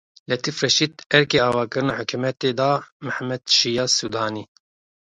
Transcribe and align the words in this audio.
Letîf 0.29 0.57
Reşîd 0.63 0.93
erkê 1.17 1.37
avakirina 1.49 1.93
hikûmetê 1.99 2.51
da 2.59 2.69
Mihemed 3.05 3.43
Şiya 3.55 3.85
Sûdanî. 3.97 4.43